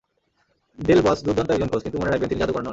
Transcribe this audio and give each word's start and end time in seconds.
দেল 0.79 0.99
Bosque 1.01 1.21
দুর্দান্ত 1.25 1.49
একজন 1.51 1.67
coach, 1.67 1.81
কিন্তু 1.83 1.99
মনে 1.99 2.11
রাখবেন, 2.11 2.29
তিনি 2.29 2.39
জাদুকর 2.39 2.61
নন। 2.61 2.69